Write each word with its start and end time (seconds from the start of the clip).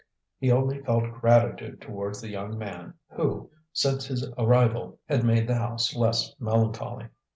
He 0.39 0.51
only 0.51 0.79
felt 0.81 1.11
gratitude 1.21 1.79
towards 1.79 2.19
the 2.21 2.29
young 2.29 2.57
man 2.57 2.95
who, 3.11 3.51
since 3.71 4.07
his 4.07 4.27
arrival, 4.35 4.99
had 5.07 5.23
made 5.23 5.45
the 5.47 5.53
house 5.53 5.95
less 5.95 6.33
melancholy. 6.39 7.09